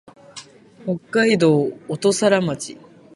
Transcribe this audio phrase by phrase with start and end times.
[0.83, 1.55] 北海道
[1.87, 2.75] 音更町